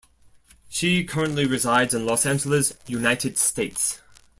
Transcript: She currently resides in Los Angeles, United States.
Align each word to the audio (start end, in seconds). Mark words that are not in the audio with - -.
She 0.67 1.03
currently 1.03 1.45
resides 1.45 1.93
in 1.93 2.07
Los 2.07 2.25
Angeles, 2.25 2.73
United 2.87 3.37
States. 3.37 3.99